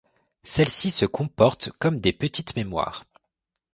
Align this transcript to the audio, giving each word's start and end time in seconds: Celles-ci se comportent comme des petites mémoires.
Celles-ci 0.41 0.89
se 0.89 1.05
comportent 1.05 1.69
comme 1.77 2.01
des 2.01 2.11
petites 2.11 2.55
mémoires. 2.55 3.05